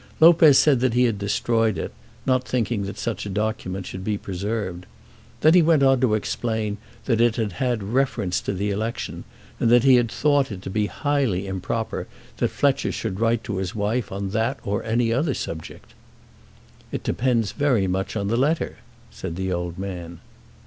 Lopez 0.19 0.57
said 0.57 0.79
that 0.79 0.95
he 0.95 1.03
had 1.03 1.19
destroyed 1.19 1.77
it, 1.77 1.91
not 2.25 2.43
thinking 2.47 2.85
that 2.85 2.97
such 2.97 3.23
a 3.23 3.29
document 3.29 3.85
should 3.85 4.03
be 4.03 4.17
preserved. 4.17 4.87
Then 5.41 5.53
he 5.53 5.61
went 5.61 5.83
on 5.83 6.01
to 6.01 6.15
explain 6.15 6.77
that 7.05 7.21
it 7.21 7.35
had 7.35 7.51
had 7.51 7.83
reference 7.83 8.41
to 8.41 8.53
the 8.53 8.71
election, 8.71 9.25
and 9.59 9.69
that 9.69 9.83
he 9.83 9.97
had 9.97 10.09
thought 10.09 10.51
it 10.51 10.63
to 10.63 10.71
be 10.71 10.87
highly 10.87 11.45
improper 11.45 12.07
that 12.37 12.49
Fletcher 12.49 12.91
should 12.91 13.19
write 13.19 13.43
to 13.43 13.57
his 13.57 13.75
wife 13.75 14.11
on 14.11 14.31
that 14.31 14.59
or 14.63 14.81
on 14.83 14.89
any 14.89 15.13
other 15.13 15.35
subject. 15.35 15.93
"It 16.91 17.03
depends 17.03 17.51
very 17.51 17.85
much 17.85 18.15
on 18.15 18.27
the 18.27 18.37
letter," 18.37 18.77
said 19.11 19.35
the 19.35 19.53
old 19.53 19.77
man. 19.77 20.19